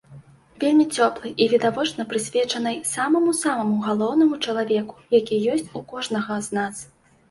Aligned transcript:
Вельмі 0.61 0.85
цёплай 0.95 1.33
і, 1.43 1.47
відавочна, 1.51 2.07
прысвечанай 2.15 2.81
самаму-самаму 2.95 3.75
галоўнаму 3.87 4.43
чалавеку, 4.49 4.95
які 5.21 5.43
ёсць 5.57 5.73
у 5.79 5.89
кожнага 5.97 6.45
з 6.49 6.63
нас. 6.63 6.87